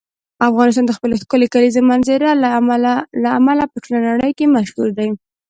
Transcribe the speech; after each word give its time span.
افغانستان 0.49 0.85
د 0.87 0.91
خپلې 0.97 1.15
ښکلې 1.21 1.47
کلیزو 1.53 1.81
منظره 1.91 2.29
له 3.23 3.29
امله 3.39 3.63
په 3.71 3.77
ټوله 3.83 3.99
نړۍ 4.09 4.31
کې 4.37 4.53
مشهور 4.55 4.89
دی. 4.97 5.09